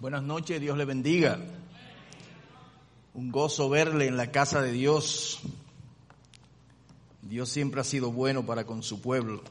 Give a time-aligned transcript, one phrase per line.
[0.00, 1.38] Buenas noches, Dios le bendiga.
[3.14, 5.38] Un gozo verle en la casa de Dios.
[7.22, 9.42] Dios siempre ha sido bueno para con su pueblo.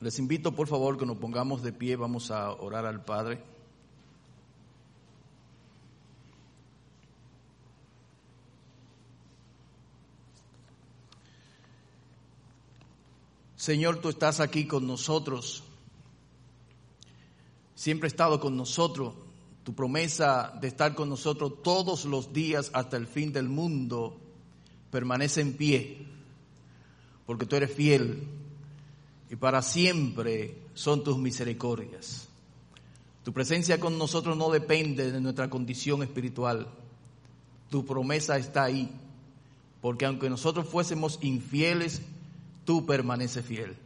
[0.00, 3.55] Les invito por favor que nos pongamos de pie, vamos a orar al Padre.
[13.66, 15.64] Señor, tú estás aquí con nosotros.
[17.74, 19.14] Siempre has estado con nosotros.
[19.64, 24.20] Tu promesa de estar con nosotros todos los días hasta el fin del mundo
[24.92, 26.06] permanece en pie,
[27.26, 28.28] porque tú eres fiel
[29.30, 32.28] y para siempre son tus misericordias.
[33.24, 36.68] Tu presencia con nosotros no depende de nuestra condición espiritual.
[37.68, 38.88] Tu promesa está ahí,
[39.80, 42.00] porque aunque nosotros fuésemos infieles,
[42.66, 43.78] tú permaneces fiel.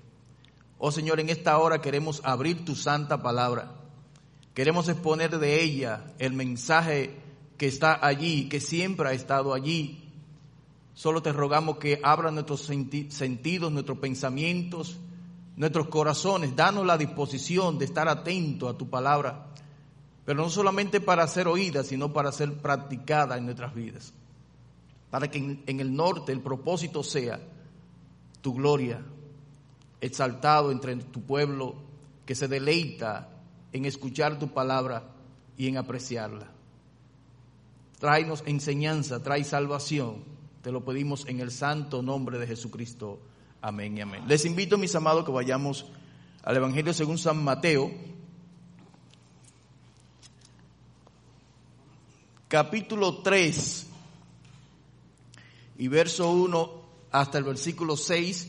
[0.79, 3.77] Oh Señor, en esta hora queremos abrir tu santa palabra.
[4.55, 7.15] Queremos exponer de ella el mensaje
[7.57, 10.03] que está allí, que siempre ha estado allí.
[10.95, 14.97] Solo te rogamos que abra nuestros sentidos, nuestros pensamientos,
[15.57, 16.57] nuestros corazones.
[16.57, 19.49] Danos la disposición de estar atento a tu palabra,
[20.25, 24.15] pero no solamente para ser oída, sino para ser practicada en nuestras vidas.
[25.11, 27.41] Para que en el norte el propósito sea
[28.41, 29.03] tu gloria,
[30.01, 31.75] exaltado entre tu pueblo
[32.25, 33.29] que se deleita
[33.73, 35.05] en escuchar tu palabra
[35.57, 36.51] y en apreciarla.
[37.99, 40.25] Tráenos enseñanza, trae salvación.
[40.63, 43.21] Te lo pedimos en el santo nombre de Jesucristo.
[43.61, 44.25] Amén y amén.
[44.27, 45.87] Les invito, mis amados, que vayamos
[46.43, 47.91] al Evangelio según San Mateo,
[52.49, 53.87] capítulo 3
[55.79, 56.80] y verso 1
[57.11, 58.49] hasta el versículo 6.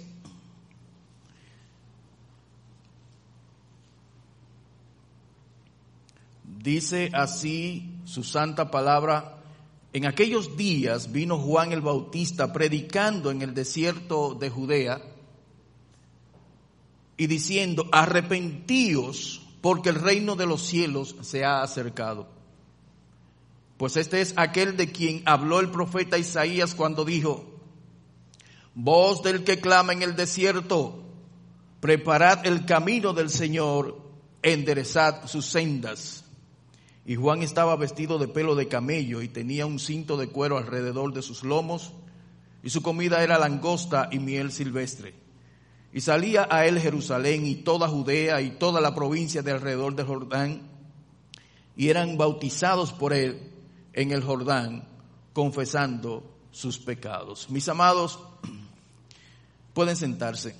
[6.63, 9.37] Dice así su santa palabra,
[9.93, 15.01] en aquellos días vino Juan el Bautista predicando en el desierto de Judea
[17.17, 22.27] y diciendo, arrepentíos porque el reino de los cielos se ha acercado.
[23.77, 27.60] Pues este es aquel de quien habló el profeta Isaías cuando dijo,
[28.73, 31.03] voz del que clama en el desierto,
[31.79, 34.01] preparad el camino del Señor,
[34.41, 36.25] enderezad sus sendas.
[37.05, 41.13] Y Juan estaba vestido de pelo de camello y tenía un cinto de cuero alrededor
[41.13, 41.93] de sus lomos,
[42.63, 45.15] y su comida era langosta y miel silvestre.
[45.93, 50.05] Y salía a él Jerusalén y toda Judea y toda la provincia de alrededor del
[50.05, 50.69] Jordán,
[51.75, 53.51] y eran bautizados por él
[53.93, 54.87] en el Jordán,
[55.33, 57.49] confesando sus pecados.
[57.49, 58.19] Mis amados,
[59.73, 60.55] Pueden sentarse.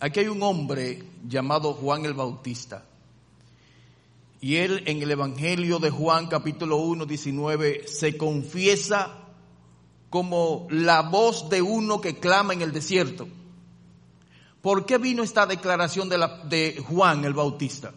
[0.00, 2.84] Aquí hay un hombre llamado Juan el Bautista.
[4.40, 9.22] Y él en el Evangelio de Juan capítulo 1, 19 se confiesa
[10.10, 13.26] como la voz de uno que clama en el desierto.
[14.60, 17.92] ¿Por qué vino esta declaración de, Juan el Bautista?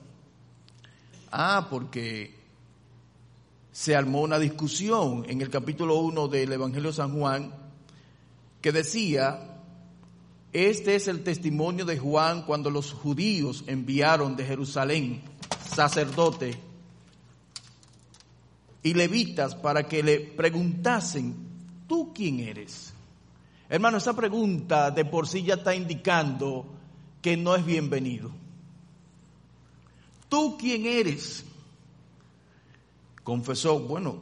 [1.31, 2.38] Ah, porque
[3.71, 7.53] se armó una discusión en el capítulo 1 del Evangelio de San Juan
[8.61, 9.57] que decía,
[10.51, 15.21] este es el testimonio de Juan cuando los judíos enviaron de Jerusalén
[15.73, 16.57] sacerdotes
[18.81, 21.35] y levitas para que le preguntasen,
[21.87, 22.93] ¿tú quién eres?
[23.69, 26.65] Hermano, esa pregunta de por sí ya está indicando
[27.21, 28.31] que no es bienvenido.
[30.27, 31.45] ¿Tú quién eres?
[33.23, 34.19] Confesó, bueno,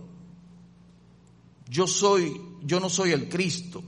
[1.69, 3.83] yo soy, yo no soy el Cristo.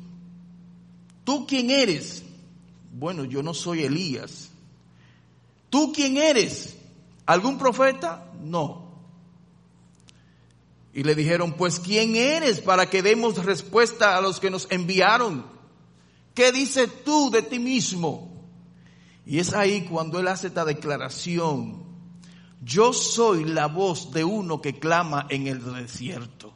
[1.24, 2.24] ¿Tú quién eres?
[2.92, 4.50] Bueno, yo no soy Elías.
[5.70, 6.76] ¿Tú quién eres?
[7.26, 8.32] ¿Algún profeta?
[8.42, 8.90] No.
[10.94, 15.46] Y le dijeron, pues ¿quién eres para que demos respuesta a los que nos enviaron?
[16.34, 18.30] ¿Qué dices tú de ti mismo?
[19.26, 21.89] Y es ahí cuando él hace esta declaración
[22.62, 26.54] yo soy la voz de uno que clama en el desierto.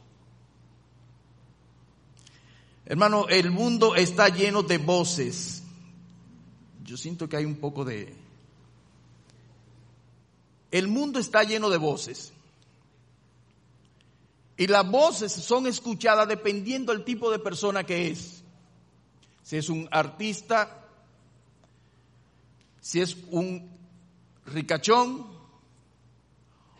[2.84, 5.62] Hermano, el mundo está lleno de voces.
[6.84, 8.14] Yo siento que hay un poco de...
[10.70, 12.32] El mundo está lleno de voces.
[14.56, 18.42] Y las voces son escuchadas dependiendo del tipo de persona que es.
[19.42, 20.86] Si es un artista,
[22.80, 23.70] si es un
[24.46, 25.33] ricachón,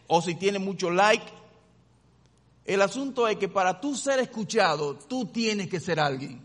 [0.06, 1.26] o si tiene mucho like.
[2.64, 6.42] El asunto es que para tú ser escuchado, tú tienes que ser alguien.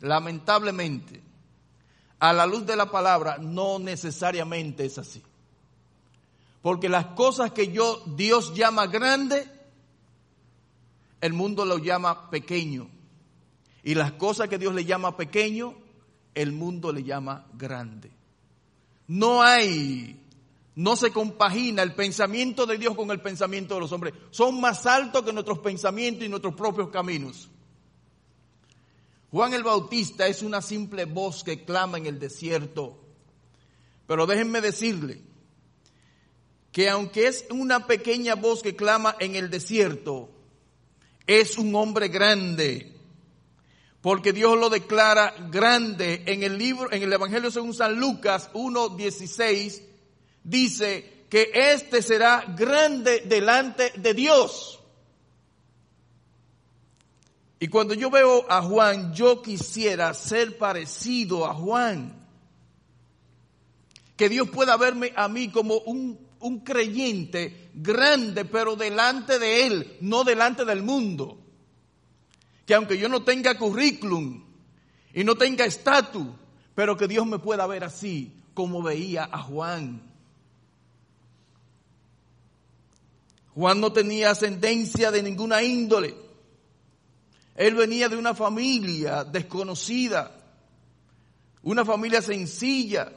[0.00, 1.22] lamentablemente,
[2.18, 5.22] a la luz de la palabra, no necesariamente es así.
[6.62, 9.48] Porque las cosas que yo, Dios llama grande,
[11.20, 12.88] el mundo lo llama pequeño.
[13.82, 15.74] Y las cosas que Dios le llama pequeño,
[16.34, 18.10] el mundo le llama grande.
[19.06, 20.20] No hay,
[20.76, 24.12] no se compagina el pensamiento de Dios con el pensamiento de los hombres.
[24.30, 27.48] Son más altos que nuestros pensamientos y nuestros propios caminos.
[29.30, 33.02] Juan el Bautista es una simple voz que clama en el desierto.
[34.06, 35.22] Pero déjenme decirle
[36.72, 40.28] que aunque es una pequeña voz que clama en el desierto,
[41.26, 42.92] es un hombre grande.
[44.02, 49.95] Porque Dios lo declara grande en el libro, en el Evangelio según San Lucas 1.16,
[50.46, 54.80] dice que este será grande delante de Dios.
[57.58, 62.26] Y cuando yo veo a Juan, yo quisiera ser parecido a Juan.
[64.16, 69.96] Que Dios pueda verme a mí como un, un creyente grande, pero delante de Él,
[70.00, 71.38] no delante del mundo.
[72.66, 74.44] Que aunque yo no tenga currículum
[75.12, 76.28] y no tenga estatus,
[76.74, 80.15] pero que Dios me pueda ver así como veía a Juan.
[83.56, 86.14] Juan no tenía ascendencia de ninguna índole.
[87.54, 90.30] Él venía de una familia desconocida,
[91.62, 93.10] una familia sencilla,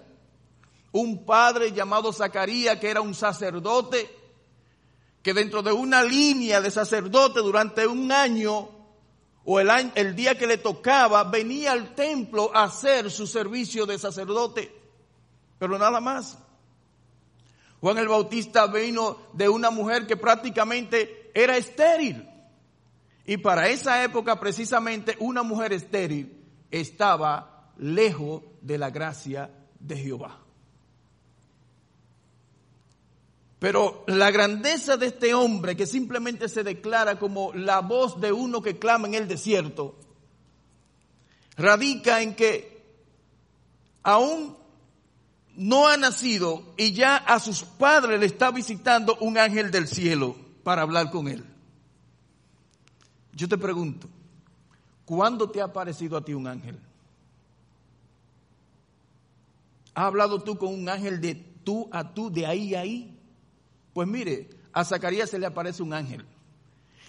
[0.94, 4.09] un padre llamado Zacarías que era un sacerdote,
[5.21, 8.69] que dentro de una línea de sacerdote durante un año
[9.44, 14.00] o el, el día que le tocaba venía al templo a hacer su servicio de
[14.00, 14.74] sacerdote,
[15.57, 16.38] pero nada más.
[17.81, 22.28] Juan el Bautista vino de una mujer que prácticamente era estéril.
[23.26, 29.50] Y para esa época precisamente una mujer estéril estaba lejos de la gracia
[29.80, 30.40] de Jehová.
[33.60, 38.62] Pero la grandeza de este hombre que simplemente se declara como la voz de uno
[38.62, 40.00] que clama en el desierto,
[41.58, 42.82] radica en que
[44.02, 44.58] aún
[45.60, 50.38] no ha nacido y ya a sus padres le está visitando un ángel del cielo
[50.64, 51.44] para hablar con él.
[53.34, 54.08] Yo te pregunto,
[55.04, 56.80] ¿cuándo te ha parecido a ti un ángel?
[59.94, 63.20] ¿Has hablado tú con un ángel de tú a tú, de ahí a ahí?
[63.94, 66.26] Pues mire, a Zacarías se le aparece un ángel.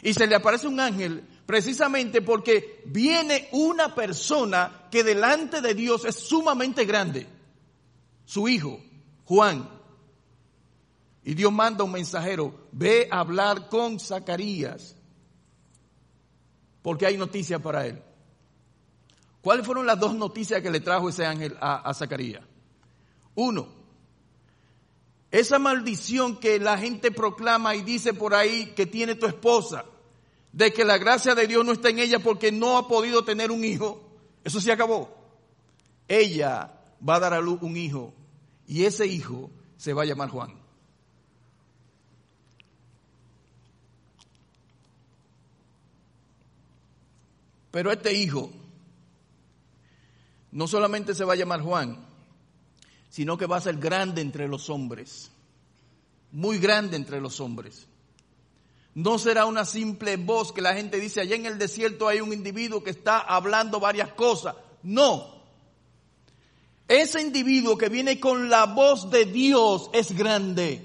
[0.03, 6.05] Y se le aparece un ángel precisamente porque viene una persona que delante de Dios
[6.05, 7.29] es sumamente grande.
[8.31, 8.81] Su hijo,
[9.25, 9.69] Juan.
[11.25, 14.95] Y Dios manda un mensajero, ve a hablar con Zacarías
[16.81, 18.01] porque hay noticias para él.
[19.43, 22.45] ¿Cuáles fueron las dos noticias que le trajo ese ángel a, Zacarías?
[23.35, 23.67] Uno,
[25.33, 29.87] esa maldición que la gente proclama y dice por ahí que tiene tu esposa,
[30.53, 33.51] de que la gracia de Dios no está en ella porque no ha podido tener
[33.51, 34.01] un hijo,
[34.45, 35.17] eso se acabó.
[36.07, 38.15] Ella va a dar a luz un hijo
[38.71, 40.55] y ese hijo se va a llamar Juan.
[47.73, 48.53] Pero este hijo
[50.53, 51.99] no solamente se va a llamar Juan,
[53.09, 55.33] sino que va a ser grande entre los hombres,
[56.31, 57.89] muy grande entre los hombres.
[58.95, 62.33] No será una simple voz que la gente dice, allá en el desierto hay un
[62.33, 64.55] individuo que está hablando varias cosas.
[64.85, 65.40] No.
[66.91, 70.83] Ese individuo que viene con la voz de Dios es grande.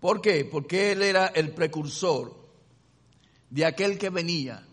[0.00, 0.46] ¿Por qué?
[0.46, 2.34] Porque él era el precursor
[3.50, 4.66] de aquel que venía,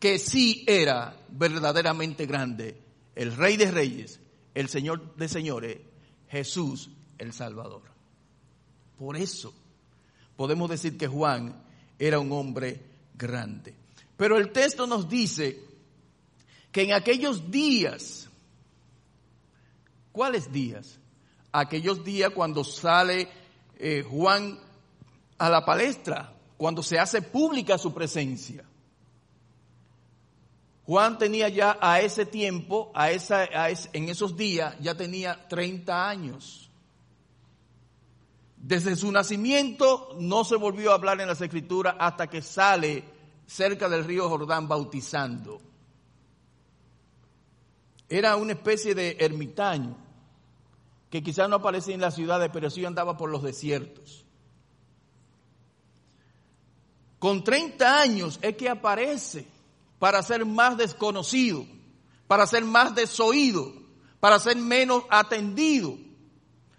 [0.00, 2.80] que sí era verdaderamente grande,
[3.14, 4.20] el rey de reyes,
[4.54, 5.80] el señor de señores,
[6.28, 7.82] Jesús el Salvador.
[8.96, 9.52] Por eso
[10.34, 11.62] podemos decir que Juan
[11.98, 12.80] era un hombre
[13.12, 13.83] grande.
[14.16, 15.60] Pero el texto nos dice
[16.70, 18.28] que en aquellos días,
[20.12, 20.98] ¿cuáles días?
[21.52, 23.28] Aquellos días cuando sale
[23.78, 24.58] eh, Juan
[25.38, 28.64] a la palestra cuando se hace pública su presencia.
[30.86, 36.70] Juan tenía ya a ese tiempo, a esa, en esos días, ya tenía 30 años.
[38.56, 43.04] Desde su nacimiento no se volvió a hablar en las escrituras hasta que sale
[43.46, 45.60] cerca del río Jordán bautizando.
[48.08, 49.96] Era una especie de ermitaño
[51.10, 54.24] que quizás no aparecía en las ciudades, pero sí andaba por los desiertos.
[57.24, 59.46] con 30 años es que aparece
[59.98, 61.64] para ser más desconocido,
[62.26, 63.72] para ser más desoído,
[64.20, 65.96] para ser menos atendido.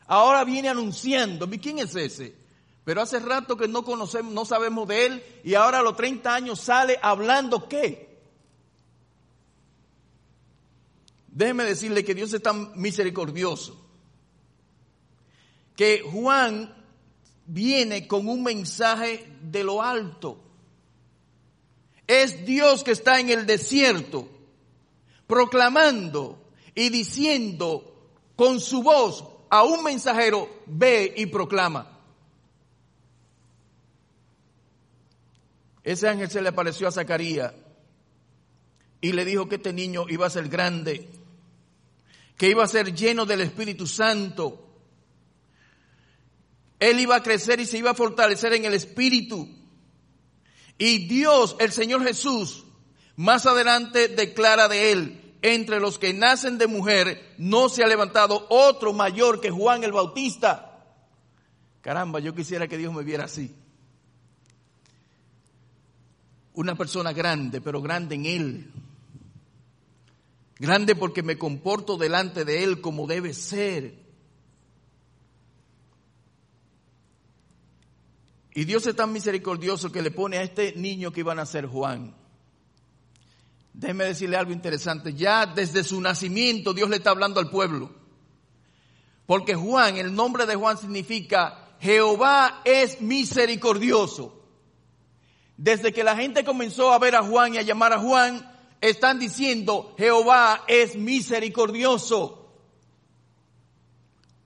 [0.06, 2.36] Ahora viene anunciando, ¿quién es ese?
[2.86, 6.34] Pero hace rato que no conocemos, no sabemos de él y ahora a los 30
[6.34, 8.16] años sale hablando qué.
[11.28, 13.82] Déjeme decirle que Dios es tan misericordioso
[15.76, 16.74] que Juan
[17.46, 20.40] viene con un mensaje de lo alto.
[22.08, 24.30] Es Dios que está en el desierto
[25.28, 26.40] proclamando
[26.76, 31.95] y diciendo con su voz a un mensajero, ve y proclama.
[35.86, 37.54] Ese ángel se le apareció a Zacarías
[39.00, 41.08] y le dijo que este niño iba a ser grande,
[42.36, 44.68] que iba a ser lleno del Espíritu Santo.
[46.80, 49.48] Él iba a crecer y se iba a fortalecer en el Espíritu.
[50.80, 52.66] Y Dios, el Señor Jesús,
[53.16, 58.48] más adelante declara de él, entre los que nacen de mujer no se ha levantado
[58.50, 60.84] otro mayor que Juan el Bautista.
[61.82, 63.56] Caramba, yo quisiera que Dios me viera así
[66.56, 68.72] una persona grande, pero grande en Él.
[70.58, 74.06] Grande porque me comporto delante de Él como debe ser.
[78.54, 81.68] Y Dios es tan misericordioso que le pone a este niño que iba a nacer
[81.68, 82.16] Juan.
[83.74, 85.14] Déjeme decirle algo interesante.
[85.14, 87.92] Ya desde su nacimiento Dios le está hablando al pueblo.
[89.26, 94.35] Porque Juan, el nombre de Juan significa Jehová es misericordioso.
[95.58, 99.20] Desde que la gente comenzó a ver a Juan y a llamar a Juan, están
[99.20, 102.50] diciendo, Jehová es misericordioso.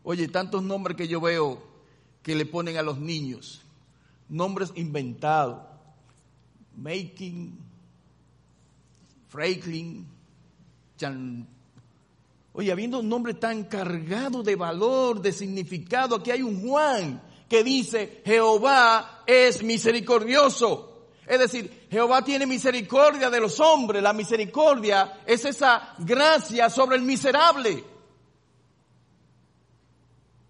[0.04, 1.62] Oye, tantos nombres que yo veo
[2.22, 3.62] que le ponen a los niños,
[4.28, 5.64] nombres inventados,
[6.76, 7.58] Making,
[9.28, 10.08] Franklin,
[12.54, 17.64] Oye, habiendo un nombre tan cargado de valor, de significado, aquí hay un Juan que
[17.64, 20.89] dice, Jehová es misericordioso.
[21.30, 24.02] Es decir, Jehová tiene misericordia de los hombres.
[24.02, 27.84] La misericordia es esa gracia sobre el miserable.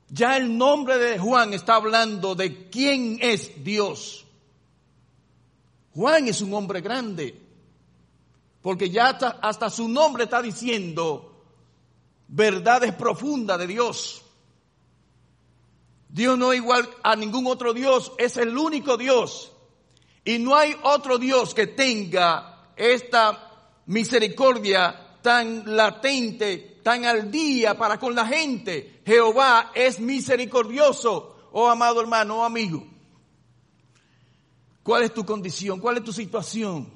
[0.07, 4.25] Ya el nombre de Juan está hablando de quién es Dios.
[5.93, 7.37] Juan es un hombre grande,
[8.61, 9.09] porque ya
[9.41, 11.43] hasta, su nombre está diciendo
[12.29, 14.21] verdades profundas de Dios.
[16.07, 19.51] Dios no es igual a ningún otro Dios, es el único Dios
[20.29, 27.97] y no hay otro Dios que tenga esta misericordia tan latente, tan al día para
[27.97, 29.01] con la gente.
[29.07, 32.85] Jehová es misericordioso, oh amado hermano, oh amigo.
[34.83, 35.79] ¿Cuál es tu condición?
[35.79, 36.87] ¿Cuál es tu situación?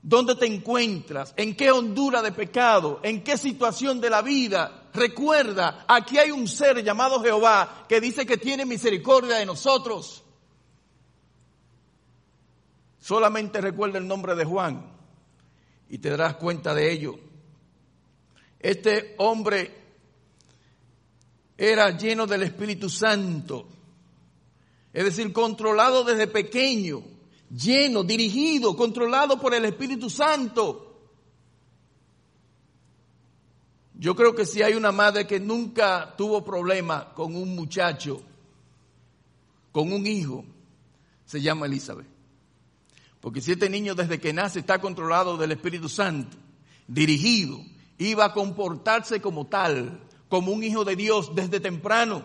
[0.00, 1.34] ¿Dónde te encuentras?
[1.36, 3.00] ¿En qué hondura de pecado?
[3.02, 4.88] ¿En qué situación de la vida?
[4.94, 10.22] Recuerda, aquí hay un ser llamado Jehová que dice que tiene misericordia de nosotros.
[13.06, 14.84] Solamente recuerda el nombre de Juan
[15.88, 17.14] y te darás cuenta de ello.
[18.58, 19.72] Este hombre
[21.56, 23.68] era lleno del Espíritu Santo,
[24.92, 27.00] es decir, controlado desde pequeño,
[27.48, 30.98] lleno, dirigido, controlado por el Espíritu Santo.
[33.94, 38.20] Yo creo que si hay una madre que nunca tuvo problema con un muchacho,
[39.70, 40.44] con un hijo,
[41.24, 42.15] se llama Elizabeth.
[43.26, 46.36] Porque si este niño desde que nace está controlado del Espíritu Santo,
[46.86, 47.58] dirigido,
[47.98, 52.22] iba a comportarse como tal, como un hijo de Dios desde temprano.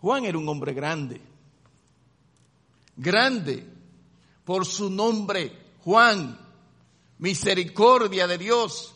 [0.00, 1.20] Juan era un hombre grande,
[2.96, 3.64] grande
[4.44, 6.36] por su nombre, Juan,
[7.18, 8.92] misericordia de Dios,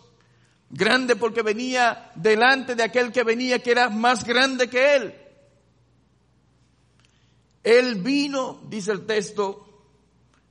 [0.70, 5.14] grande porque venía delante de aquel que venía que era más grande que él.
[7.62, 9.66] Él vino, dice el texto,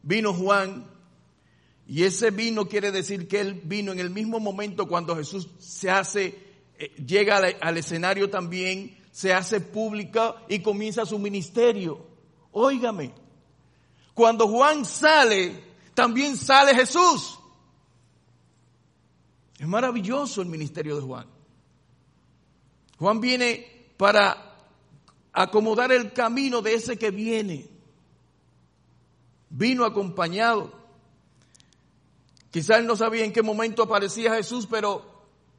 [0.07, 0.87] vino Juan,
[1.85, 5.89] y ese vino quiere decir que él vino en el mismo momento cuando Jesús se
[5.89, 6.37] hace,
[6.77, 12.05] eh, llega al, escenario también, se hace pública y comienza su ministerio.
[12.53, 13.13] Óigame,
[14.13, 15.61] cuando Juan sale,
[15.93, 17.37] también sale Jesús.
[19.59, 21.27] Es maravilloso el ministerio de Juan.
[22.97, 24.55] Juan viene para
[25.33, 27.76] acomodar el camino de ese que viene
[29.50, 30.72] vino acompañado.
[32.51, 35.06] Quizás no sabía en qué momento aparecía Jesús, pero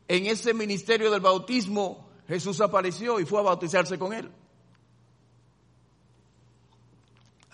[0.08, 4.30] en ese ministerio del bautismo Jesús apareció y fue a bautizarse con él.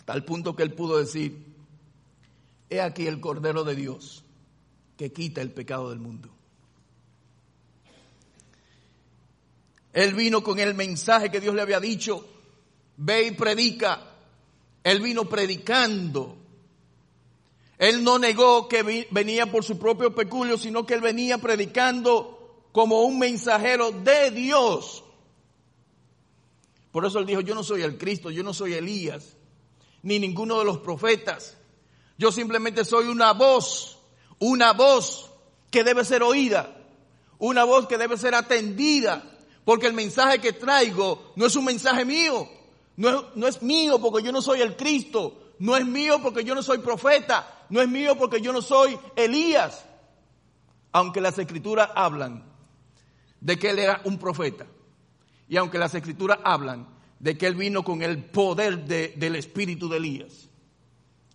[0.05, 1.45] Tal punto que él pudo decir,
[2.69, 4.25] he aquí el Cordero de Dios
[4.97, 6.31] que quita el pecado del mundo.
[9.93, 12.26] Él vino con el mensaje que Dios le había dicho,
[12.97, 14.13] ve y predica.
[14.85, 16.37] Él vino predicando.
[17.79, 23.03] Él no negó que venía por su propio peculio, sino que él venía predicando como
[23.03, 25.03] un mensajero de Dios.
[26.93, 29.37] Por eso él dijo, yo no soy el Cristo, yo no soy Elías,
[30.03, 31.57] ni ninguno de los profetas.
[32.17, 33.99] Yo simplemente soy una voz,
[34.38, 35.31] una voz
[35.71, 36.76] que debe ser oída,
[37.38, 42.05] una voz que debe ser atendida, porque el mensaje que traigo no es un mensaje
[42.05, 42.49] mío,
[42.96, 46.62] no es, mío porque yo no soy el Cristo, no es mío porque yo no
[46.62, 49.84] soy profeta, no es mío porque yo no soy Elías,
[50.92, 52.44] aunque las escrituras hablan
[53.40, 54.66] de que él era un profeta.
[55.48, 56.86] Y aunque las escrituras hablan
[57.18, 60.48] de que él vino con el poder del espíritu de Elías,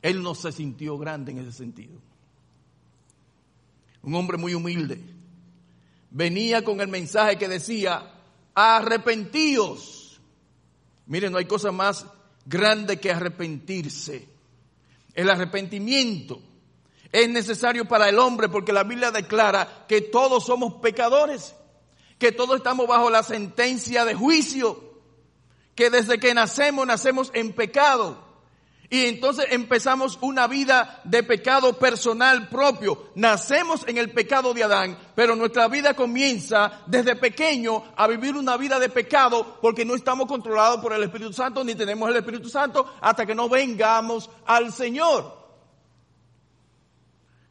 [0.01, 1.99] él no se sintió grande en ese sentido.
[4.01, 5.03] Un hombre muy humilde.
[6.09, 8.13] Venía con el mensaje que decía,
[8.53, 9.99] arrepentíos.
[11.09, 12.05] Miren, no hay cosa más
[12.45, 14.25] grande que arrepentirse.
[15.13, 16.41] El arrepentimiento
[17.11, 21.53] es necesario para el hombre porque la Biblia declara que todos somos pecadores
[22.19, 24.99] que todos estamos bajo la sentencia de juicio,
[25.73, 28.28] que desde que nacemos nacemos en pecado.
[28.91, 33.12] Y entonces empezamos una vida de pecado personal propio.
[33.13, 38.58] Nacemos en el pecado de Adán, pero nuestra vida comienza desde pequeño a vivir una
[38.58, 42.50] vida de pecado porque no estamos controlados por el Espíritu Santo ni tenemos el Espíritu
[42.50, 45.38] Santo hasta que no vengamos al Señor.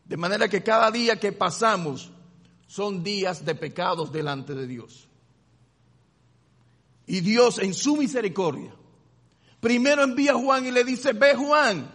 [0.04, 2.10] De manera que cada día que pasamos
[2.66, 5.08] son días de pecados delante de Dios.
[7.06, 8.74] Y Dios en su misericordia,
[9.60, 11.90] primero envía a Juan y le dice, ve Juan.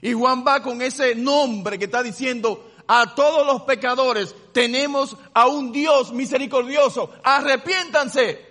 [0.00, 5.46] Y Juan va con ese nombre que está diciendo, a todos los pecadores tenemos a
[5.46, 8.46] un Dios misericordioso, arrepiéntanse.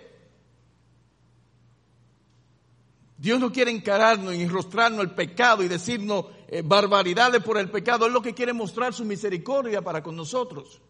[3.16, 8.06] Dios no quiere encararnos y enrostrarnos el pecado y decirnos eh, barbaridades por el pecado.
[8.06, 10.80] Él lo que quiere mostrar su misericordia para con nosotros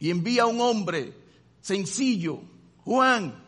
[0.00, 1.14] y envía a un hombre
[1.60, 2.40] sencillo,
[2.84, 3.44] Juan.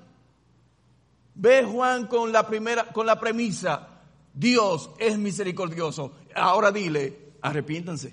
[1.40, 3.88] Ve Juan con la primera, con la premisa,
[4.35, 6.12] Dios es misericordioso.
[6.35, 8.12] Ahora dile, arrepiéntanse.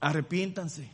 [0.00, 0.90] Arrepiéntanse.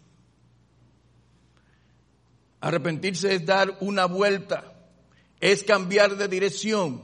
[2.61, 4.65] Arrepentirse es dar una vuelta,
[5.39, 7.03] es cambiar de dirección,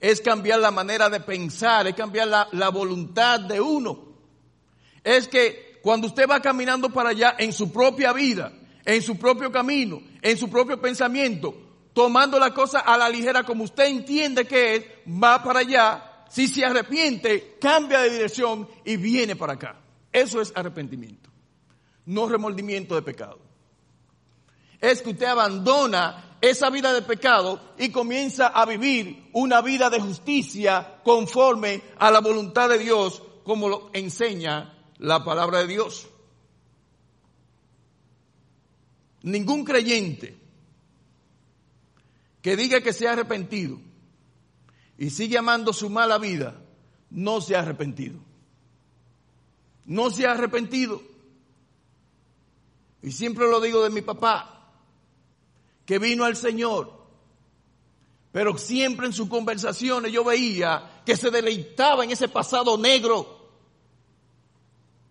[0.00, 4.14] es cambiar la manera de pensar, es cambiar la, la voluntad de uno.
[5.04, 8.50] Es que cuando usted va caminando para allá en su propia vida,
[8.86, 11.67] en su propio camino, en su propio pensamiento,
[11.98, 14.84] tomando la cosa a la ligera como usted entiende que es,
[15.20, 19.80] va para allá, si se arrepiente, cambia de dirección y viene para acá.
[20.12, 21.28] Eso es arrepentimiento,
[22.06, 23.40] no remordimiento de pecado.
[24.80, 29.98] Es que usted abandona esa vida de pecado y comienza a vivir una vida de
[29.98, 36.08] justicia conforme a la voluntad de Dios, como lo enseña la palabra de Dios.
[39.22, 40.47] Ningún creyente
[42.42, 43.78] que diga que se ha arrepentido
[44.96, 46.60] y sigue amando su mala vida,
[47.10, 48.18] no se ha arrepentido.
[49.84, 51.02] No se ha arrepentido.
[53.02, 54.72] Y siempre lo digo de mi papá,
[55.86, 56.92] que vino al Señor,
[58.32, 63.38] pero siempre en sus conversaciones yo veía que se deleitaba en ese pasado negro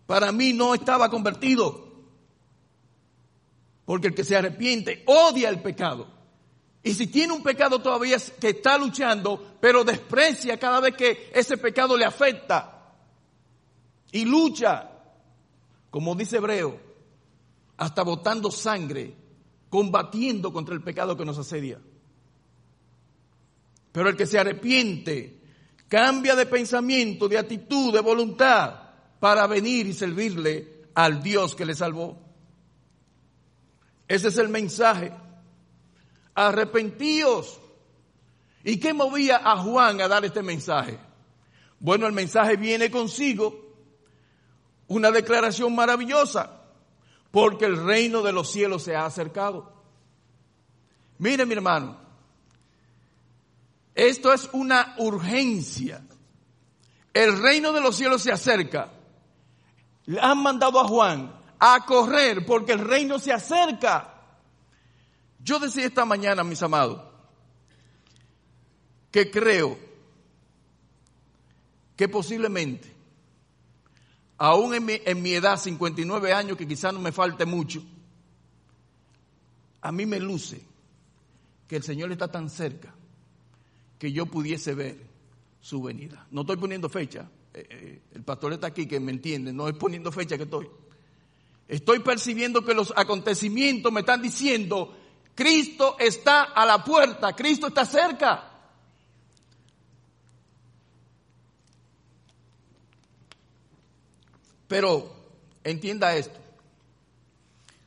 [0.08, 1.86] para mí no estaba convertido.
[3.84, 6.08] Porque el que se arrepiente odia el pecado.
[6.88, 11.58] Y si tiene un pecado todavía que está luchando, pero desprecia cada vez que ese
[11.58, 12.94] pecado le afecta.
[14.10, 14.90] Y lucha,
[15.90, 16.80] como dice Hebreo,
[17.76, 19.14] hasta botando sangre,
[19.68, 21.78] combatiendo contra el pecado que nos asedia.
[23.92, 25.42] Pero el que se arrepiente,
[25.88, 28.80] cambia de pensamiento, de actitud, de voluntad,
[29.20, 32.18] para venir y servirle al Dios que le salvó.
[34.08, 35.27] Ese es el mensaje.
[36.46, 37.60] Arrepentíos.
[38.64, 40.98] ¿Y qué movía a Juan a dar este mensaje?
[41.80, 43.66] Bueno, el mensaje viene consigo
[44.88, 46.62] una declaración maravillosa,
[47.30, 49.72] porque el reino de los cielos se ha acercado.
[51.18, 51.98] Mire mi hermano,
[53.94, 56.02] esto es una urgencia.
[57.12, 58.92] El reino de los cielos se acerca
[60.08, 64.17] le han mandado a Juan a correr porque el reino se acerca.
[65.42, 67.00] Yo decía esta mañana, mis amados,
[69.10, 69.78] que creo
[71.96, 72.92] que posiblemente,
[74.36, 77.82] aún en mi, en mi edad, 59 años, que quizás no me falte mucho,
[79.80, 80.60] a mí me luce
[81.66, 82.94] que el Señor está tan cerca
[83.98, 84.96] que yo pudiese ver
[85.60, 86.26] su venida.
[86.30, 89.74] No estoy poniendo fecha, eh, eh, el pastor está aquí que me entiende, no es
[89.74, 90.68] poniendo fecha que estoy.
[91.66, 94.96] Estoy percibiendo que los acontecimientos me están diciendo,
[95.38, 98.42] Cristo está a la puerta, Cristo está cerca.
[104.66, 105.14] Pero
[105.62, 106.40] entienda esto.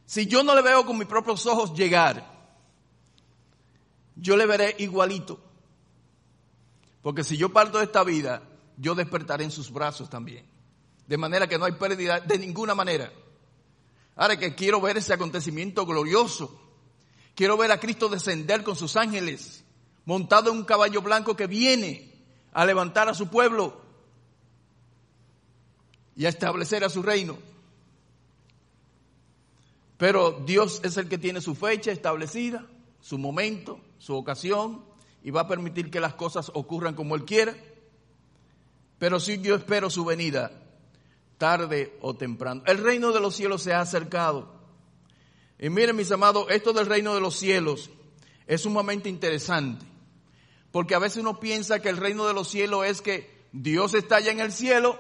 [0.05, 2.25] Si yo no le veo con mis propios ojos llegar,
[4.15, 5.37] yo le veré igualito.
[7.01, 8.43] Porque si yo parto de esta vida,
[8.77, 10.45] yo despertaré en sus brazos también.
[11.05, 13.11] De manera que no hay pérdida de ninguna manera.
[14.15, 16.60] Ahora que quiero ver ese acontecimiento glorioso.
[17.35, 19.63] Quiero ver a Cristo descender con sus ángeles,
[20.05, 22.11] montado en un caballo blanco que viene
[22.53, 23.81] a levantar a su pueblo
[26.15, 27.37] y a establecer a su reino.
[29.97, 32.65] Pero Dios es el que tiene su fecha establecida,
[33.01, 34.83] su momento, su ocasión,
[35.23, 37.55] y va a permitir que las cosas ocurran como Él quiera.
[38.97, 40.51] Pero sí yo espero su venida,
[41.37, 42.63] tarde o temprano.
[42.65, 44.60] El reino de los cielos se ha acercado.
[45.61, 47.91] Y miren, mis amados, esto del reino de los cielos
[48.47, 49.85] es sumamente interesante.
[50.71, 54.15] Porque a veces uno piensa que el reino de los cielos es que Dios está
[54.15, 54.97] allá en el cielo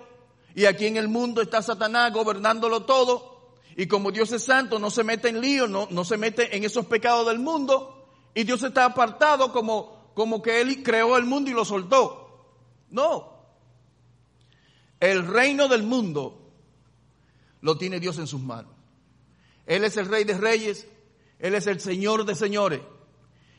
[0.53, 3.55] y aquí en el mundo está Satanás gobernándolo todo.
[3.75, 6.63] Y como Dios es santo, no se mete en lío, no, no se mete en
[6.63, 8.05] esos pecados del mundo.
[8.35, 12.45] Y Dios está apartado como, como que Él creó el mundo y lo soltó.
[12.91, 13.31] No.
[14.99, 16.51] El reino del mundo
[17.61, 18.80] lo tiene Dios en sus manos.
[19.65, 20.87] Él es el rey de reyes,
[21.39, 22.81] Él es el señor de señores.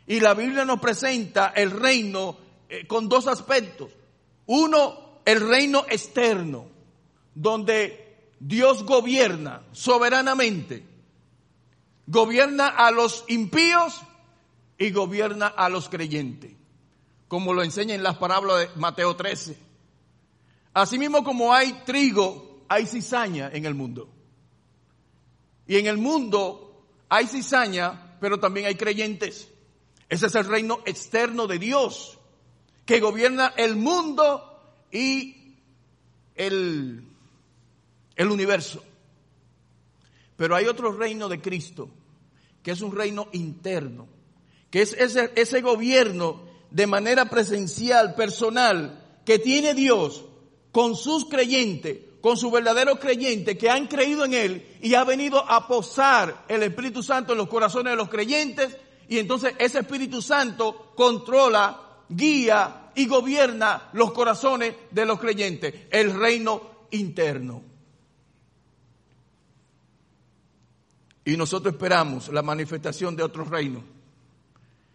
[0.06, 2.36] Y la Biblia nos presenta el reino
[2.68, 3.92] eh, con dos aspectos.
[4.46, 6.66] Uno, el reino externo
[7.34, 10.84] donde Dios gobierna soberanamente,
[12.06, 14.00] gobierna a los impíos
[14.78, 16.52] y gobierna a los creyentes,
[17.28, 19.56] como lo enseña en las parábolas de Mateo 13.
[20.74, 24.08] Asimismo como hay trigo, hay cizaña en el mundo.
[25.72, 29.48] Y en el mundo hay cizaña, pero también hay creyentes.
[30.06, 32.18] Ese es el reino externo de Dios,
[32.84, 35.56] que gobierna el mundo y
[36.34, 37.06] el
[38.16, 38.84] el universo.
[40.36, 41.88] Pero hay otro reino de Cristo,
[42.62, 44.08] que es un reino interno,
[44.70, 50.22] que es ese, ese gobierno de manera presencial, personal, que tiene Dios
[50.70, 55.44] con sus creyentes, con sus verdaderos creyentes que han creído en Él y ha venido
[55.46, 58.76] a posar el Espíritu Santo en los corazones de los creyentes
[59.08, 66.14] y entonces ese Espíritu Santo controla, guía y gobierna los corazones de los creyentes, el
[66.14, 67.62] reino interno.
[71.24, 73.82] Y nosotros esperamos la manifestación de otro reino.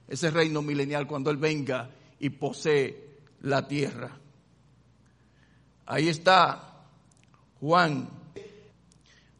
[0.07, 4.11] Ese reino milenial cuando Él venga y posee la tierra.
[5.85, 6.76] Ahí está
[7.61, 8.09] Juan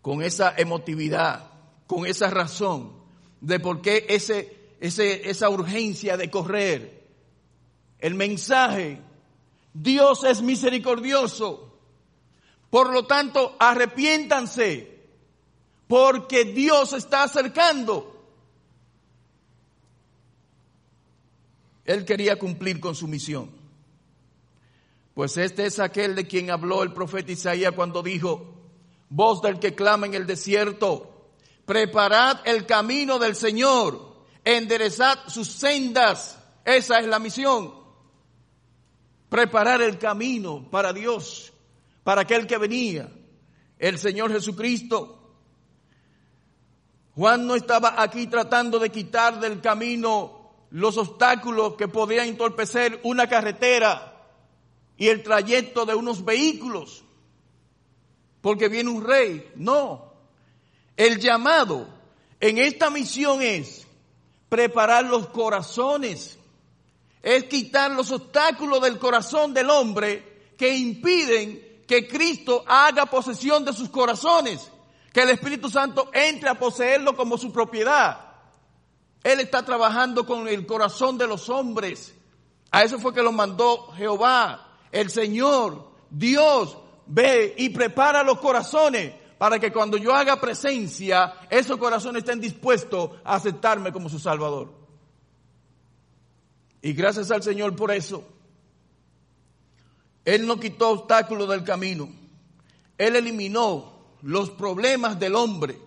[0.02, 1.52] con esa emotividad,
[1.86, 2.94] con esa razón
[3.42, 7.08] de por qué ese, ese, esa urgencia de correr.
[8.00, 9.02] El mensaje,
[9.74, 11.78] Dios es misericordioso.
[12.70, 14.98] Por lo tanto, arrepiéntanse
[15.88, 18.14] porque Dios está acercando.
[21.86, 23.57] Él quería cumplir con su misión.
[25.18, 28.54] Pues este es aquel de quien habló el profeta Isaías cuando dijo,
[29.10, 31.32] voz del que clama en el desierto,
[31.66, 36.38] preparad el camino del Señor, enderezad sus sendas.
[36.64, 37.74] Esa es la misión.
[39.28, 41.52] Preparar el camino para Dios,
[42.04, 43.12] para aquel que venía,
[43.80, 45.34] el Señor Jesucristo.
[47.16, 53.28] Juan no estaba aquí tratando de quitar del camino los obstáculos que podían entorpecer una
[53.28, 54.14] carretera
[54.98, 57.04] y el trayecto de unos vehículos,
[58.42, 59.52] porque viene un rey.
[59.56, 60.14] No,
[60.96, 61.88] el llamado
[62.40, 63.86] en esta misión es
[64.50, 66.38] preparar los corazones,
[67.22, 73.74] es quitar los obstáculos del corazón del hombre que impiden que Cristo haga posesión de
[73.74, 74.72] sus corazones
[75.18, 78.20] que el Espíritu Santo entre a poseerlo como su propiedad.
[79.24, 82.14] Él está trabajando con el corazón de los hombres.
[82.70, 89.14] A eso fue que lo mandó Jehová, el Señor, Dios, ve y prepara los corazones
[89.38, 94.74] para que cuando yo haga presencia, esos corazones estén dispuestos a aceptarme como su Salvador.
[96.82, 98.24] Y gracias al Señor por eso.
[100.26, 102.10] Él no quitó obstáculos del camino.
[102.98, 105.80] Él eliminó los problemas del hombre,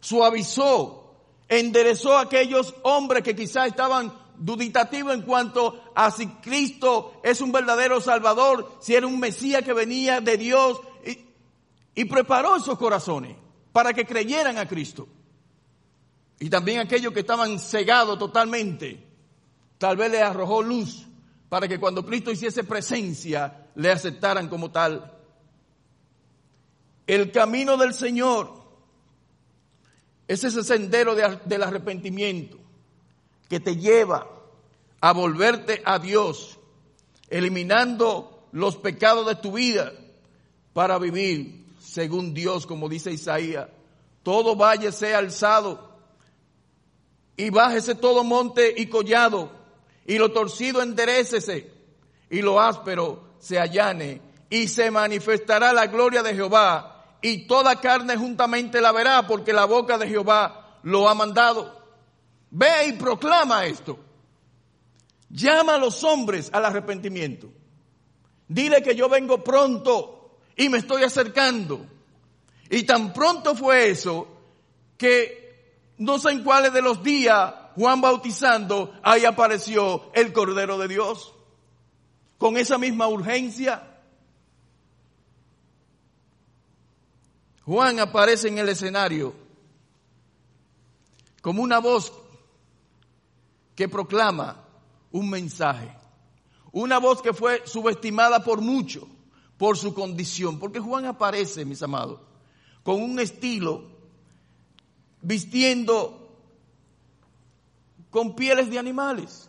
[0.00, 1.14] suavizó,
[1.48, 7.52] enderezó a aquellos hombres que quizás estaban duditativos en cuanto a si Cristo es un
[7.52, 10.80] verdadero Salvador, si era un Mesías que venía de Dios,
[11.94, 13.36] y, preparó esos corazones
[13.72, 15.06] para que creyeran a Cristo.
[16.40, 19.06] Y también aquellos que estaban cegados totalmente,
[19.78, 21.06] tal vez le arrojó luz
[21.48, 25.12] para que cuando Cristo hiciese presencia, le aceptaran como tal.
[27.06, 28.62] El camino del Señor
[30.26, 32.61] es ese sendero del arrepentimiento
[33.52, 34.26] que te lleva
[35.02, 36.58] a volverte a Dios,
[37.28, 39.92] eliminando los pecados de tu vida
[40.72, 43.68] para vivir según Dios, como dice Isaías.
[44.22, 45.98] Todo valle sea alzado
[47.36, 49.52] y bájese todo monte y collado
[50.06, 51.70] y lo torcido enderecese
[52.30, 58.16] y lo áspero se allane y se manifestará la gloria de Jehová y toda carne
[58.16, 61.81] juntamente la verá porque la boca de Jehová lo ha mandado.
[62.54, 63.98] Ve y proclama esto.
[65.30, 67.50] Llama a los hombres al arrepentimiento.
[68.46, 71.86] Dile que yo vengo pronto y me estoy acercando.
[72.68, 74.28] Y tan pronto fue eso
[74.98, 80.88] que no sé en cuáles de los días Juan bautizando, ahí apareció el Cordero de
[80.88, 81.32] Dios.
[82.36, 83.88] Con esa misma urgencia.
[87.64, 89.34] Juan aparece en el escenario
[91.40, 92.12] como una voz
[93.74, 94.64] que proclama
[95.10, 95.94] un mensaje.
[96.72, 99.08] Una voz que fue subestimada por mucho
[99.58, 100.58] por su condición.
[100.58, 102.20] Porque Juan aparece, mis amados,
[102.82, 103.84] con un estilo
[105.20, 106.18] vistiendo
[108.10, 109.48] con pieles de animales.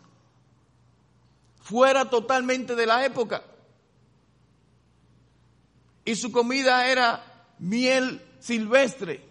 [1.61, 3.43] Fuera totalmente de la época.
[6.05, 9.25] Y su comida era miel silvestre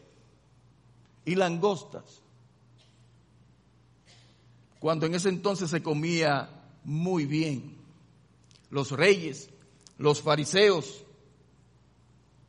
[1.26, 2.21] y langostas
[4.82, 6.50] cuando en ese entonces se comía
[6.82, 7.76] muy bien.
[8.68, 9.48] Los reyes,
[9.96, 11.04] los fariseos,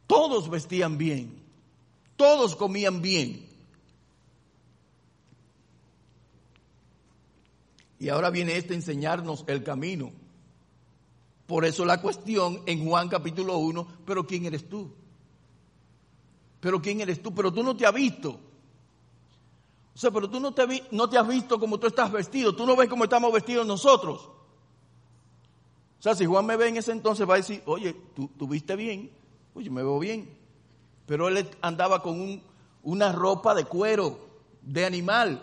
[0.08, 1.44] todos vestían bien,
[2.16, 3.48] todos comían bien.
[8.00, 10.12] Y ahora viene este a enseñarnos el camino.
[11.46, 14.92] Por eso la cuestión en Juan capítulo 1, pero ¿quién eres tú?
[16.60, 17.32] Pero ¿quién eres tú?
[17.36, 18.40] Pero tú no te has visto.
[19.96, 22.66] O sea, pero tú no te, no te has visto como tú estás vestido, tú
[22.66, 24.22] no ves cómo estamos vestidos nosotros.
[24.22, 28.48] O sea, si Juan me ve en ese entonces va a decir, oye, tú, tú
[28.48, 29.12] viste bien,
[29.54, 30.30] oye, me veo bien.
[31.06, 32.44] Pero él andaba con un,
[32.82, 34.20] una ropa de cuero,
[34.62, 35.42] de animal.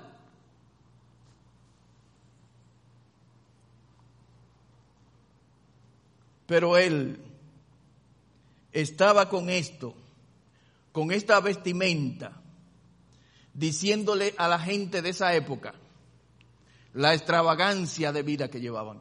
[6.46, 7.20] Pero él
[8.72, 9.94] estaba con esto,
[10.92, 12.40] con esta vestimenta,
[13.54, 15.74] diciéndole a la gente de esa época
[16.94, 19.00] la extravagancia de vida que llevaban.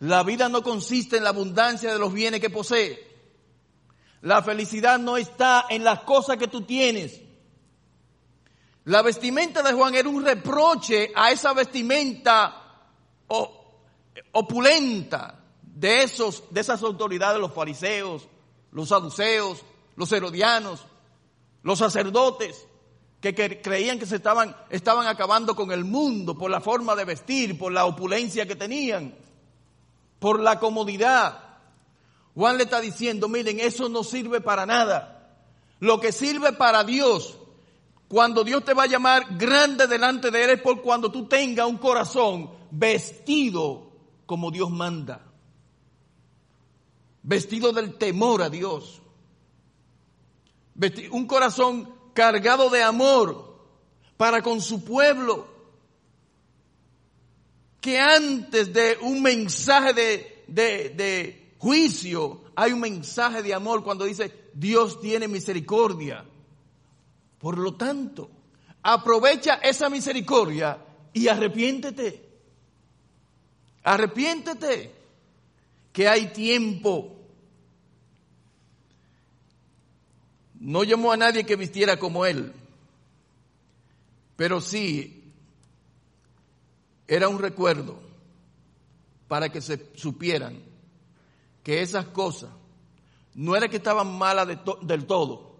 [0.00, 3.06] La vida no consiste en la abundancia de los bienes que posee.
[4.22, 7.20] La felicidad no está en las cosas que tú tienes.
[8.84, 12.64] La vestimenta de Juan era un reproche a esa vestimenta
[14.32, 18.26] opulenta de esos, de esas autoridades, los fariseos,
[18.72, 19.62] los saduceos,
[19.96, 20.86] los herodianos,
[21.68, 22.66] los sacerdotes
[23.20, 27.58] que, creían que se estaban, estaban acabando con el mundo por la forma de vestir,
[27.58, 29.14] por la opulencia que tenían,
[30.18, 31.58] por la comodidad.
[32.34, 35.36] Juan le está diciendo, miren, eso no sirve para nada.
[35.78, 37.36] Lo que sirve para Dios,
[38.08, 41.66] cuando Dios te va a llamar grande delante de Él, es por cuando tú tengas
[41.66, 43.90] un corazón vestido
[44.24, 45.20] como Dios manda.
[47.22, 49.02] Vestido del temor a Dios
[51.10, 53.48] un corazón cargado de amor
[54.16, 55.46] para con su pueblo,
[57.80, 60.44] que antes de un mensaje de,
[60.94, 66.24] de, juicio hay un mensaje de amor cuando dice Dios tiene misericordia.
[67.38, 68.30] Por lo tanto,
[68.82, 70.78] aprovecha esa misericordia
[71.12, 72.28] y arrepiéntete.
[73.84, 74.92] Arrepiéntete
[75.92, 77.17] que hay tiempo
[80.60, 82.52] No llamó a nadie que vistiera como él,
[84.36, 85.32] pero sí
[87.06, 87.98] era un recuerdo
[89.28, 90.58] para que se supieran
[91.62, 92.50] que esas cosas
[93.34, 94.48] no era que estaban malas
[94.82, 95.56] del todo,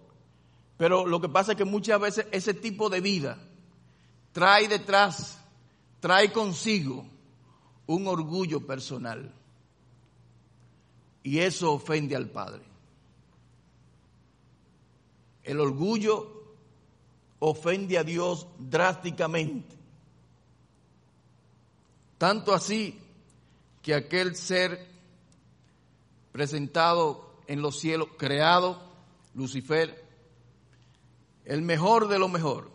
[0.77, 3.39] pero lo que pasa es que muchas veces ese tipo de vida
[4.33, 5.39] trae detrás,
[6.01, 7.05] trae consigo
[7.87, 9.35] un orgullo personal.
[11.23, 12.68] Y eso ofende al Padre.
[15.49, 16.31] El orgullo
[17.39, 19.75] ofende a Dios drásticamente.
[22.19, 23.01] Tanto así
[23.81, 24.87] que aquel ser
[26.33, 28.79] presentado en los cielos, creado,
[29.35, 30.05] Lucifer,
[31.47, 32.71] el mejor de lo mejor,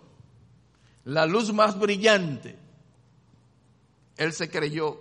[1.05, 2.57] la luz más brillante,
[4.17, 4.99] él se creyó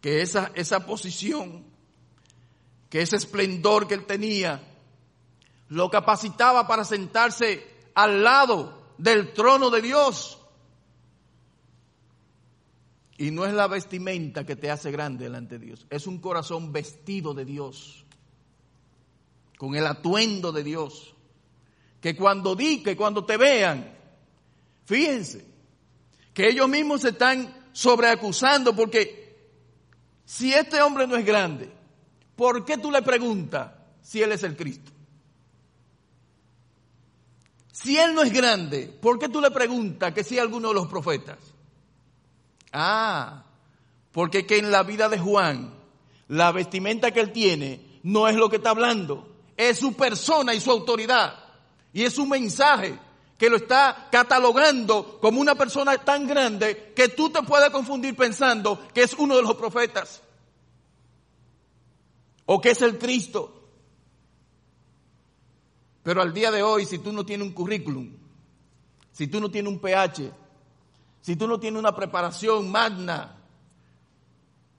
[0.00, 1.66] que esa, esa posición,
[2.88, 4.69] que ese esplendor que él tenía,
[5.70, 10.38] lo capacitaba para sentarse al lado del trono de Dios.
[13.16, 16.72] Y no es la vestimenta que te hace grande delante de Dios, es un corazón
[16.72, 18.04] vestido de Dios,
[19.58, 21.14] con el atuendo de Dios.
[22.00, 23.94] Que cuando di, cuando te vean,
[24.86, 25.44] fíjense,
[26.32, 29.36] que ellos mismos se están sobreacusando porque
[30.24, 31.70] si este hombre no es grande,
[32.34, 34.90] ¿por qué tú le preguntas si él es el Cristo?
[37.82, 40.74] Si él no es grande, ¿por qué tú le preguntas que si es alguno de
[40.74, 41.38] los profetas?
[42.72, 43.44] Ah,
[44.12, 45.72] porque que en la vida de Juan,
[46.28, 50.60] la vestimenta que él tiene no es lo que está hablando, es su persona y
[50.60, 51.34] su autoridad.
[51.92, 52.98] Y es su mensaje
[53.38, 58.88] que lo está catalogando como una persona tan grande que tú te puedes confundir pensando
[58.92, 60.22] que es uno de los profetas
[62.44, 63.59] o que es el Cristo.
[66.10, 68.10] Pero al día de hoy, si tú no tienes un currículum,
[69.12, 70.32] si tú no tienes un PH,
[71.20, 73.36] si tú no tienes una preparación magna,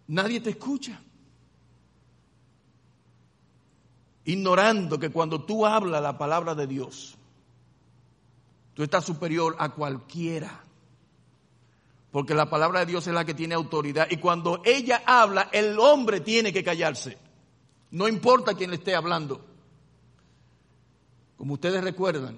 [0.07, 1.01] nadie te escucha.
[4.25, 7.15] Ignorando que cuando tú hablas la palabra de Dios,
[8.73, 10.65] tú estás superior a cualquiera.
[12.11, 14.07] Porque la palabra de Dios es la que tiene autoridad.
[14.11, 17.17] Y cuando ella habla, el hombre tiene que callarse.
[17.91, 19.50] No importa quién le esté hablando.
[21.41, 22.37] Como ustedes recuerdan,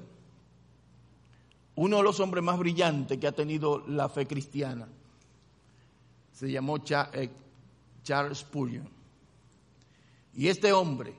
[1.76, 4.88] uno de los hombres más brillantes que ha tenido la fe cristiana
[6.32, 7.30] se llamó eh,
[8.02, 8.88] Charles Spurgeon.
[10.34, 11.14] Y este hombre,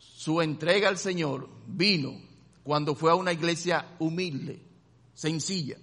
[0.00, 2.12] su entrega al Señor vino
[2.64, 4.60] cuando fue a una iglesia humilde,
[5.14, 5.76] sencilla.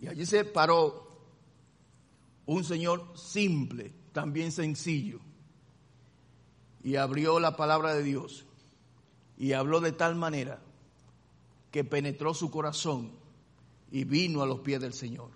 [0.00, 1.26] Y allí se paró
[2.46, 5.20] un señor simple, también sencillo
[6.84, 8.44] y abrió la palabra de Dios
[9.38, 10.60] y habló de tal manera
[11.70, 13.10] que penetró su corazón
[13.90, 15.30] y vino a los pies del Señor.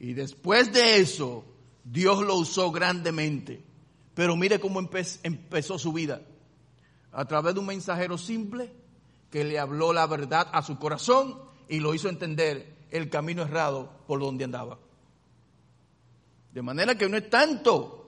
[0.00, 1.44] Y después de eso,
[1.84, 3.62] Dios lo usó grandemente.
[4.14, 6.22] Pero mire cómo empezó su vida.
[7.12, 8.72] A través de un mensajero simple
[9.30, 13.90] que le habló la verdad a su corazón y lo hizo entender el camino errado
[14.06, 14.78] por donde andaba.
[16.52, 18.07] De manera que no es tanto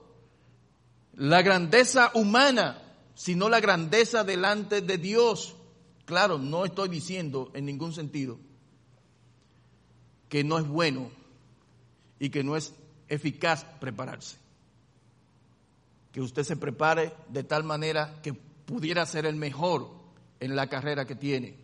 [1.15, 2.81] la grandeza humana,
[3.15, 5.55] sino la grandeza delante de Dios.
[6.05, 8.39] Claro, no estoy diciendo en ningún sentido
[10.29, 11.11] que no es bueno
[12.19, 12.73] y que no es
[13.09, 14.37] eficaz prepararse.
[16.11, 19.89] Que usted se prepare de tal manera que pudiera ser el mejor
[20.39, 21.55] en la carrera que tiene,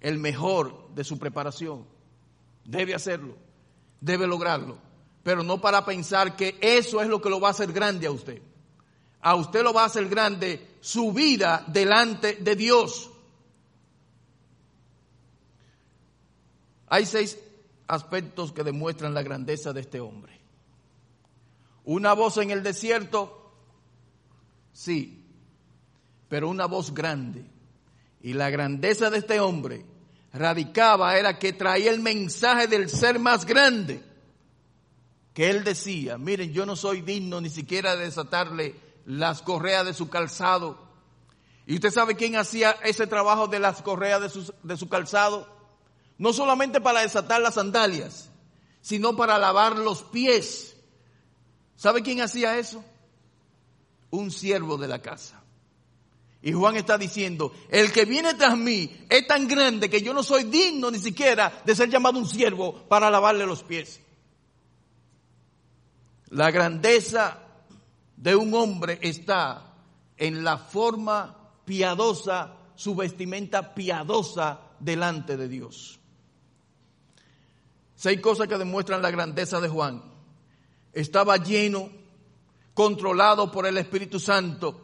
[0.00, 1.86] el mejor de su preparación.
[2.64, 3.36] Debe hacerlo,
[4.00, 4.78] debe lograrlo,
[5.22, 8.10] pero no para pensar que eso es lo que lo va a hacer grande a
[8.10, 8.42] usted
[9.26, 13.10] a usted lo va a hacer grande su vida delante de Dios.
[16.86, 17.36] Hay seis
[17.88, 20.38] aspectos que demuestran la grandeza de este hombre.
[21.86, 23.52] Una voz en el desierto,
[24.72, 25.24] sí,
[26.28, 27.44] pero una voz grande.
[28.20, 29.84] Y la grandeza de este hombre
[30.34, 34.04] radicaba era que traía el mensaje del ser más grande.
[35.34, 39.94] Que él decía, miren, yo no soy digno ni siquiera de desatarle las correas de
[39.94, 40.78] su calzado.
[41.64, 45.48] ¿Y usted sabe quién hacía ese trabajo de las correas de su, de su calzado?
[46.18, 48.28] No solamente para desatar las sandalias,
[48.82, 50.76] sino para lavar los pies.
[51.76, 52.84] ¿Sabe quién hacía eso?
[54.10, 55.42] Un siervo de la casa.
[56.42, 60.22] Y Juan está diciendo, el que viene tras mí es tan grande que yo no
[60.22, 64.00] soy digno ni siquiera de ser llamado un siervo para lavarle los pies.
[66.28, 67.45] La grandeza
[68.16, 69.74] de un hombre está
[70.16, 75.98] en la forma piadosa, su vestimenta piadosa delante de Dios.
[77.94, 80.02] Seis cosas que demuestran la grandeza de Juan.
[80.92, 81.90] Estaba lleno,
[82.74, 84.80] controlado por el Espíritu Santo,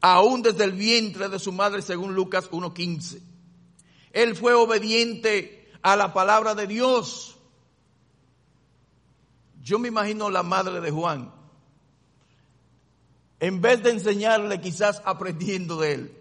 [0.00, 3.22] aún desde el vientre de su madre, según Lucas 1.15.
[4.12, 7.36] Él fue obediente a la palabra de Dios.
[9.62, 11.32] Yo me imagino la madre de Juan,
[13.40, 16.16] en vez de enseñarle quizás aprendiendo de él,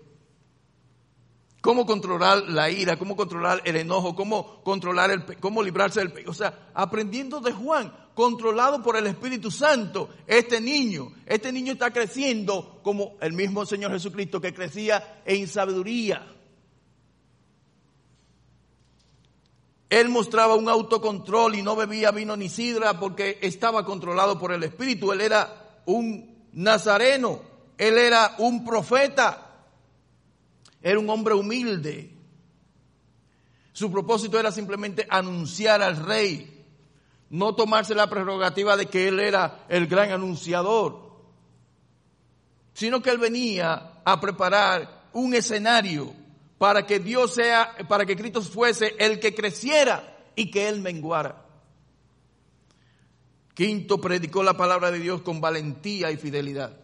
[1.62, 6.34] cómo controlar la ira, cómo controlar el enojo, cómo controlar el, cómo librarse del, o
[6.34, 12.80] sea, aprendiendo de Juan, controlado por el Espíritu Santo, este niño, este niño está creciendo
[12.84, 16.32] como el mismo Señor Jesucristo que crecía en sabiduría.
[19.90, 24.64] Él mostraba un autocontrol y no bebía vino ni sidra porque estaba controlado por el
[24.64, 25.12] Espíritu.
[25.12, 27.42] Él era un nazareno,
[27.78, 29.68] él era un profeta,
[30.82, 32.12] era un hombre humilde.
[33.72, 36.66] Su propósito era simplemente anunciar al rey,
[37.30, 41.14] no tomarse la prerrogativa de que él era el gran anunciador,
[42.74, 46.14] sino que él venía a preparar un escenario
[46.58, 51.45] para que Dios sea, para que Cristo fuese el que creciera y que Él menguara.
[53.56, 56.80] Quinto, predicó la palabra de Dios con valentía y fidelidad.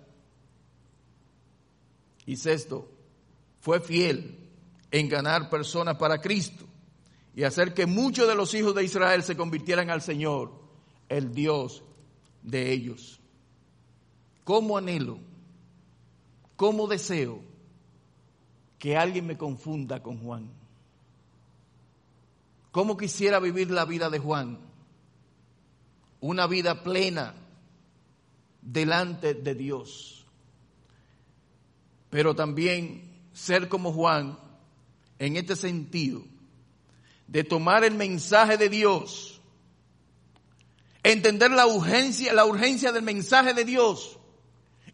[2.26, 2.90] Y sexto,
[3.60, 4.50] fue fiel
[4.90, 6.66] en ganar personas para Cristo
[7.36, 10.52] y hacer que muchos de los hijos de Israel se convirtieran al Señor,
[11.10, 11.84] el Dios
[12.42, 13.20] de ellos.
[14.44, 15.20] ¿Cómo anhelo?
[16.56, 17.52] ¿Cómo deseo?
[18.82, 20.50] que alguien me confunda con Juan.
[22.72, 24.58] ¿Cómo quisiera vivir la vida de Juan?
[26.22, 27.36] Una vida plena
[28.62, 30.26] delante de Dios.
[32.10, 34.38] Pero también ser como Juan
[35.22, 36.24] en este sentido,
[37.28, 39.40] de tomar el mensaje de Dios,
[41.04, 44.18] entender la urgencia, la urgencia del mensaje de Dios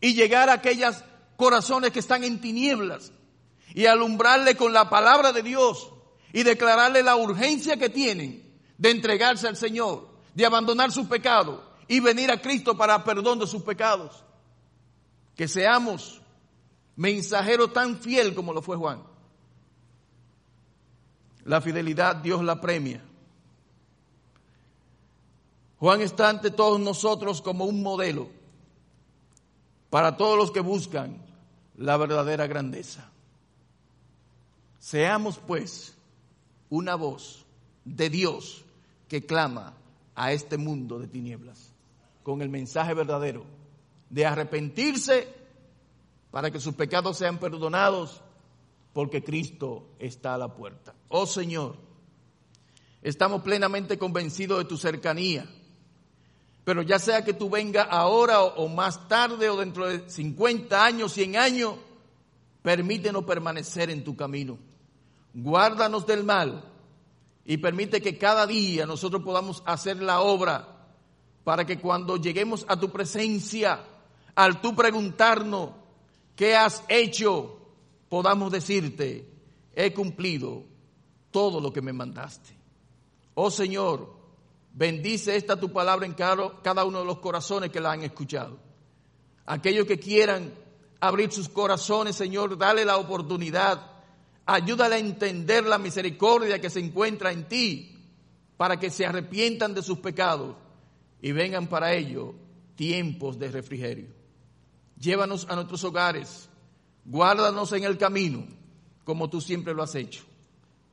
[0.02, 0.98] y llegar a aquellos
[1.38, 3.14] corazones que están en tinieblas
[3.74, 5.92] y alumbrarle con la palabra de Dios
[6.34, 8.44] y declararle la urgencia que tienen
[8.78, 13.48] de entregarse al Señor, de abandonar sus pecados y venir a Cristo para perdón de
[13.48, 14.24] sus pecados.
[15.36, 16.22] Que seamos
[16.96, 19.02] mensajeros tan fiel como lo fue Juan.
[21.44, 23.04] La fidelidad Dios la premia.
[25.80, 28.30] Juan está ante todos nosotros como un modelo
[29.90, 31.20] para todos los que buscan
[31.78, 33.10] la verdadera grandeza.
[34.78, 35.96] Seamos pues
[36.70, 37.44] una voz
[37.86, 38.64] de Dios
[39.08, 39.77] que clama
[40.18, 41.72] a este mundo de tinieblas
[42.24, 43.46] con el mensaje verdadero
[44.10, 45.34] de arrepentirse
[46.32, 48.22] para que sus pecados sean perdonados
[48.92, 50.94] porque Cristo está a la puerta.
[51.08, 51.78] Oh Señor,
[53.02, 55.46] estamos plenamente convencidos de tu cercanía,
[56.66, 61.14] pero ya sea que tú vengas ahora o, más tarde o dentro de 50 años,
[61.14, 61.76] 100 años,
[62.62, 64.58] permítenos permanecer en tu camino
[65.38, 66.64] guárdanos del mal
[67.50, 70.68] y permite que cada día nosotros podamos hacer la obra
[71.46, 73.86] para que cuando lleguemos a tu presencia,
[74.36, 75.70] al tú preguntarnos
[76.36, 77.58] qué has hecho,
[78.10, 79.32] podamos decirte,
[79.74, 80.66] he cumplido
[81.32, 82.50] todo lo que me mandaste.
[83.34, 84.14] Oh Señor,
[84.74, 88.60] bendice esta tu palabra en cada uno de los corazones que la han escuchado.
[89.46, 90.54] Aquellos que quieran
[91.00, 93.97] abrir sus corazones, Señor, dale la oportunidad
[94.48, 97.96] Ayúdale a entender la misericordia que se encuentra en ti
[98.58, 100.56] para que se arrepientan de sus pecados
[101.22, 102.34] y vengan para ello
[102.76, 104.08] tiempos de refrigerio.
[105.00, 106.50] Llévanos a nuestros hogares,
[107.06, 108.58] guárdanos en el camino
[109.08, 110.26] como tú siempre lo has hecho.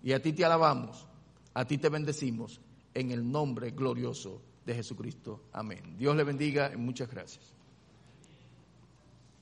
[0.01, 1.05] Y a ti te alabamos,
[1.53, 2.61] a ti te bendecimos
[2.95, 5.49] en el nombre glorioso de Jesucristo.
[5.53, 5.97] Amén.
[5.99, 7.54] Dios le bendiga y muchas gracias.